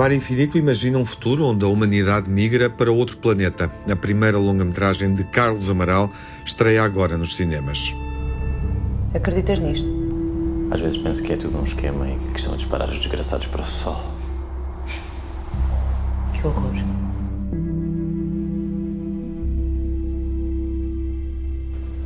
Mar 0.00 0.12
Infinito 0.12 0.56
imagina 0.56 0.96
um 0.96 1.04
futuro 1.04 1.44
onde 1.44 1.62
a 1.62 1.68
humanidade 1.68 2.26
migra 2.26 2.70
para 2.70 2.90
outro 2.90 3.18
planeta. 3.18 3.70
A 3.86 3.94
primeira 3.94 4.38
longa-metragem 4.38 5.14
de 5.14 5.24
Carlos 5.24 5.68
Amaral 5.68 6.10
estreia 6.42 6.82
agora 6.82 7.18
nos 7.18 7.36
cinemas. 7.36 7.94
Acreditas 9.12 9.58
nisto? 9.58 9.90
Às 10.70 10.80
vezes 10.80 10.96
penso 10.96 11.22
que 11.22 11.34
é 11.34 11.36
tudo 11.36 11.58
um 11.58 11.64
esquema 11.64 12.08
e 12.08 12.16
que 12.32 12.38
estão 12.38 12.54
a 12.54 12.56
disparar 12.56 12.88
os 12.88 12.96
desgraçados 12.96 13.46
para 13.48 13.60
o 13.60 13.66
sol. 13.66 14.00
Que 16.32 16.46
horror. 16.46 16.72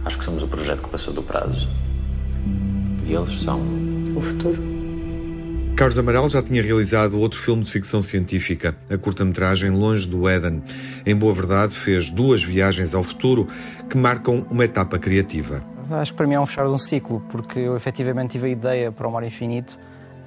Acho 0.04 0.18
que 0.18 0.24
somos 0.24 0.42
o 0.42 0.48
projeto 0.48 0.82
que 0.82 0.88
passou 0.88 1.12
do 1.14 1.22
prazo. 1.22 1.68
E 3.06 3.14
eles 3.14 3.40
são. 3.40 3.60
O 4.14 4.20
futuro? 4.20 4.74
Carlos 5.76 5.98
Amaral 5.98 6.28
já 6.28 6.40
tinha 6.40 6.62
realizado 6.62 7.18
outro 7.18 7.38
filme 7.38 7.64
de 7.64 7.70
ficção 7.70 8.00
científica, 8.00 8.76
a 8.88 8.96
curta-metragem 8.96 9.70
Longe 9.70 10.06
do 10.06 10.28
Éden. 10.28 10.62
Em 11.04 11.16
boa 11.16 11.34
verdade, 11.34 11.74
fez 11.74 12.10
duas 12.10 12.44
viagens 12.44 12.94
ao 12.94 13.02
futuro 13.02 13.48
que 13.90 13.96
marcam 13.96 14.46
uma 14.50 14.64
etapa 14.64 15.00
criativa. 15.00 15.64
Acho 15.90 16.12
que 16.12 16.16
para 16.16 16.26
mim 16.26 16.34
é 16.34 16.40
um 16.40 16.46
fechar 16.46 16.64
de 16.64 16.70
um 16.70 16.78
ciclo, 16.78 17.20
porque 17.28 17.58
eu 17.58 17.74
efetivamente 17.76 18.32
tive 18.32 18.46
a 18.46 18.50
ideia 18.50 18.92
para 18.92 19.08
o 19.08 19.12
Mar 19.12 19.24
Infinito 19.24 19.76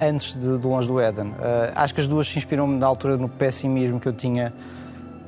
antes 0.00 0.34
de, 0.34 0.58
de 0.58 0.66
Longe 0.66 0.86
do 0.86 1.00
Éden. 1.00 1.28
Uh, 1.28 1.34
acho 1.74 1.94
que 1.94 2.00
as 2.00 2.06
duas 2.06 2.28
se 2.28 2.36
inspiram-me 2.36 2.76
na 2.76 2.86
altura 2.86 3.16
no 3.16 3.28
pessimismo 3.28 3.98
que 3.98 4.06
eu 4.06 4.12
tinha, 4.12 4.52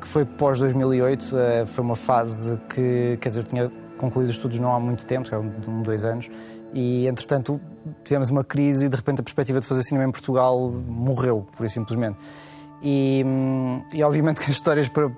que 0.00 0.06
foi 0.06 0.24
pós 0.26 0.58
2008. 0.60 1.22
Uh, 1.22 1.66
foi 1.66 1.82
uma 1.82 1.96
fase 1.96 2.58
que, 2.68 3.16
quer 3.20 3.28
dizer, 3.28 3.40
eu 3.40 3.44
tinha 3.44 3.72
concluído 4.00 4.30
estudos 4.30 4.58
não 4.58 4.74
há 4.74 4.80
muito 4.80 5.04
tempo, 5.04 5.28
um, 5.36 5.82
dois 5.82 6.04
anos, 6.04 6.28
e 6.72 7.06
entretanto 7.06 7.60
tivemos 8.02 8.30
uma 8.30 8.42
crise 8.42 8.86
e 8.86 8.88
de 8.88 8.96
repente 8.96 9.20
a 9.20 9.22
perspectiva 9.22 9.60
de 9.60 9.66
fazer 9.66 9.82
cinema 9.82 10.08
em 10.08 10.10
Portugal 10.10 10.70
morreu, 10.70 11.46
por 11.56 11.66
isso 11.66 11.74
simplesmente. 11.74 12.16
E, 12.82 13.22
hum, 13.26 13.82
e 13.92 14.02
obviamente 14.02 14.40
que 14.40 14.50
as 14.50 14.56
histórias 14.56 14.88
para, 14.88 15.10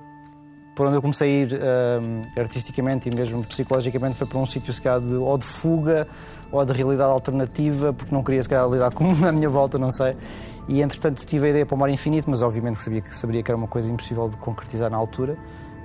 para 0.74 0.86
onde 0.86 0.96
eu 0.96 1.02
comecei 1.02 1.28
a 1.28 1.42
ir 1.42 1.54
um, 1.54 2.40
artisticamente 2.40 3.08
e 3.08 3.14
mesmo 3.14 3.44
psicologicamente 3.44 4.16
foi 4.16 4.26
para 4.26 4.38
um 4.38 4.46
sítio 4.46 4.72
se 4.72 4.82
calhar 4.82 5.00
de, 5.00 5.14
ou 5.14 5.38
de 5.38 5.44
fuga 5.44 6.08
ou 6.50 6.64
de 6.64 6.72
realidade 6.72 7.10
alternativa, 7.10 7.92
porque 7.92 8.14
não 8.14 8.22
queria 8.22 8.42
se 8.42 8.48
calhar 8.48 8.68
lidar 8.68 8.92
com 8.92 9.04
a 9.24 9.32
minha 9.32 9.48
volta, 9.48 9.78
não 9.78 9.90
sei. 9.90 10.16
E 10.68 10.82
entretanto 10.82 11.24
tive 11.24 11.46
a 11.46 11.50
ideia 11.50 11.66
para 11.66 11.74
o 11.74 11.78
Mar 11.78 11.90
Infinito, 11.90 12.28
mas 12.28 12.42
obviamente 12.42 12.76
que 12.76 12.82
sabia 12.82 13.00
que, 13.00 13.14
sabia 13.14 13.42
que 13.42 13.50
era 13.50 13.56
uma 13.56 13.68
coisa 13.68 13.90
impossível 13.90 14.28
de 14.28 14.36
concretizar 14.36 14.90
na 14.90 14.96
altura. 14.96 15.36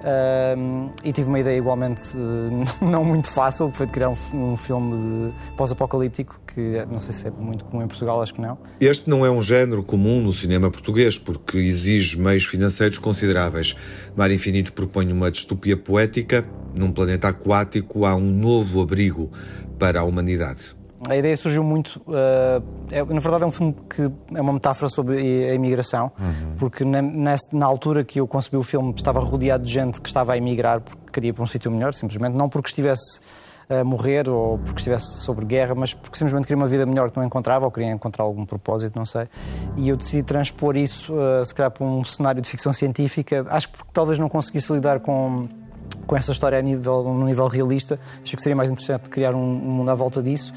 Um, 0.03 0.91
e 1.03 1.11
tive 1.11 1.27
uma 1.27 1.39
ideia 1.39 1.57
igualmente 1.57 2.01
uh, 2.15 2.63
não 2.85 3.03
muito 3.03 3.29
fácil, 3.29 3.71
que 3.71 3.77
foi 3.77 3.85
de 3.87 3.91
criar 3.91 4.09
um, 4.09 4.17
um 4.33 4.57
filme 4.57 5.33
pós-apocalíptico, 5.57 6.39
que 6.45 6.85
não 6.91 6.99
sei 6.99 7.13
se 7.13 7.27
é 7.27 7.31
muito 7.31 7.65
comum 7.65 7.83
em 7.83 7.87
Portugal, 7.87 8.21
acho 8.21 8.33
que 8.33 8.41
não. 8.41 8.57
Este 8.79 9.09
não 9.09 9.25
é 9.25 9.31
um 9.31 9.41
género 9.41 9.81
comum 9.81 10.21
no 10.21 10.31
cinema 10.31 10.69
português, 10.69 11.17
porque 11.17 11.57
exige 11.57 12.19
meios 12.19 12.45
financeiros 12.45 12.97
consideráveis. 12.97 13.75
Mar 14.15 14.31
Infinito 14.31 14.71
propõe 14.73 15.11
uma 15.11 15.31
distopia 15.31 15.75
poética. 15.75 16.45
Num 16.75 16.91
planeta 16.91 17.29
aquático 17.29 18.05
há 18.05 18.15
um 18.15 18.31
novo 18.31 18.81
abrigo 18.81 19.31
para 19.79 20.01
a 20.01 20.03
humanidade. 20.03 20.77
A 21.08 21.16
ideia 21.16 21.38
surgiu 21.38 21.63
muito. 21.63 22.02
Uh, 22.08 22.61
é, 22.91 23.03
na 23.03 23.19
verdade, 23.19 23.44
é 23.44 23.47
um 23.47 23.52
filme 23.52 23.75
que 23.89 24.11
é 24.36 24.41
uma 24.41 24.53
metáfora 24.53 24.89
sobre 24.89 25.17
a 25.49 25.53
imigração, 25.53 26.11
uhum. 26.19 26.55
porque 26.59 26.83
na, 26.83 27.02
nessa, 27.02 27.47
na, 27.53 27.66
altura 27.66 28.03
que 28.03 28.19
eu 28.19 28.27
concebi 28.27 28.58
o 28.58 28.64
filme 28.64 28.94
estava 28.95 29.19
rodeado 29.22 29.64
de 29.64 29.72
gente 29.72 30.02
que 30.02 30.08
estava 30.08 30.33
a 30.33 30.38
emigrar 30.38 30.81
porque 30.81 31.11
queria 31.11 31.33
para 31.33 31.44
um 31.44 31.47
sítio 31.47 31.72
melhor, 31.72 31.94
simplesmente. 31.94 32.36
Não 32.36 32.49
porque 32.49 32.69
estivesse 32.69 33.22
a 33.69 33.83
morrer 33.83 34.30
ou 34.30 34.58
porque 34.59 34.80
estivesse 34.80 35.23
sobre 35.23 35.45
guerra, 35.45 35.75
mas 35.75 35.94
porque 35.94 36.17
simplesmente 36.17 36.45
queria 36.45 36.61
uma 36.61 36.67
vida 36.67 36.86
melhor 36.86 37.09
que 37.09 37.17
não 37.17 37.25
encontrava 37.25 37.66
ou 37.66 37.71
queria 37.71 37.92
encontrar 37.92 38.23
algum 38.23 38.45
propósito, 38.45 38.98
não 38.98 39.05
sei. 39.05 39.27
E 39.77 39.89
eu 39.89 39.95
decidi 39.95 40.23
transpor 40.23 40.76
isso, 40.76 41.14
uh, 41.14 41.45
se 41.45 41.55
calhar, 41.55 41.71
para 41.71 41.86
um 41.86 42.04
cenário 42.04 42.42
de 42.42 42.49
ficção 42.49 42.73
científica. 42.73 43.45
Acho 43.49 43.70
que 43.70 43.77
porque 43.77 43.92
talvez 43.93 44.20
não 44.20 44.27
conseguisse 44.27 44.71
lidar 44.73 44.99
com 44.99 45.48
com 46.05 46.15
essa 46.15 46.31
história 46.31 46.58
a 46.58 46.61
nível, 46.61 47.04
no 47.04 47.26
nível 47.26 47.48
realista, 47.48 47.99
acho 48.23 48.36
que 48.36 48.42
seria 48.42 48.55
mais 48.55 48.71
interessante 48.71 49.10
criar 49.10 49.36
um, 49.36 49.39
um 49.39 49.71
mundo 49.71 49.89
à 49.89 49.95
volta 49.95 50.21
disso 50.21 50.54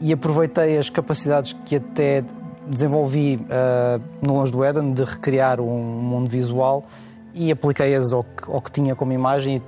e 0.00 0.12
aproveitei 0.12 0.78
as 0.78 0.90
capacidades 0.90 1.54
que 1.64 1.76
até 1.76 2.24
desenvolvi 2.66 3.36
uh, 3.36 4.02
no 4.26 4.34
Longe 4.34 4.50
do 4.50 4.64
Éden 4.64 4.92
de 4.92 5.04
recriar 5.04 5.60
um 5.60 5.82
mundo 5.82 6.28
visual 6.28 6.86
e 7.34 7.50
apliquei-as 7.50 8.12
ao, 8.12 8.24
ao, 8.46 8.60
que 8.60 8.70
tinha 8.70 8.94
como 8.94 9.12
imagem 9.12 9.62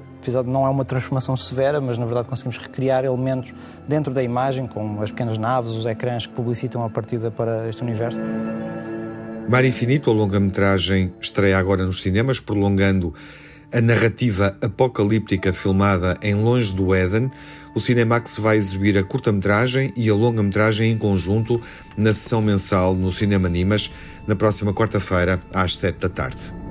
não 0.45 0.67
é 0.67 0.69
uma 0.69 0.85
transformação 0.85 1.37
severa, 1.37 1.81
mas 1.81 1.99
na 1.99 2.05
verdade 2.05 2.27
conseguimos 2.27 2.59
recriar 2.59 3.05
elementos 3.05 3.55
dentro 3.87 4.13
da 4.13 4.25
imagem, 4.25 4.67
como 4.67 5.01
as 5.01 5.13
pequenas 5.13 5.39
naves, 5.39 5.73
os 5.73 5.87
ecrãs 5.87 6.27
que 6.27 6.33
publicitam 6.33 6.85
a 6.85 6.91
partida 6.91 7.31
para 7.31 7.69
este 7.69 7.83
universo. 7.83 8.19
Mar 9.49 9.65
Infinito, 9.65 10.11
a 10.11 10.13
longa-metragem, 10.13 11.13
estreia 11.21 11.57
agora 11.57 11.87
nos 11.87 12.03
cinemas, 12.03 12.41
prolongando 12.41 13.15
a 13.73 13.81
narrativa 13.81 14.57
apocalíptica 14.63 15.53
filmada 15.53 16.17
em 16.23 16.35
Longe 16.35 16.73
do 16.73 16.95
Éden, 16.95 17.31
o 17.75 17.81
Cinemax 17.81 18.39
vai 18.39 18.57
exibir 18.57 18.97
a 18.97 19.03
curta-metragem 19.03 19.93
e 19.97 20.09
a 20.09 20.15
longa-metragem 20.15 20.91
em 20.91 20.99
conjunto 20.99 21.61
na 21.97 22.15
sessão 22.15 22.41
mensal 22.41 22.95
no 22.95 23.13
Cinema 23.13 23.49
Nimas, 23.49 23.93
na 24.27 24.35
próxima 24.35 24.73
quarta-feira, 24.73 25.41
às 25.53 25.77
sete 25.77 25.99
da 26.01 26.09
tarde. 26.09 26.66